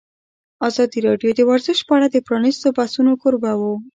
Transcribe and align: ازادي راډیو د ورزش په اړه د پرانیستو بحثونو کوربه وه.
ازادي 0.67 0.99
راډیو 1.07 1.31
د 1.35 1.41
ورزش 1.49 1.79
په 1.87 1.93
اړه 1.97 2.07
د 2.11 2.17
پرانیستو 2.27 2.67
بحثونو 2.77 3.11
کوربه 3.21 3.51
وه. 3.59 3.73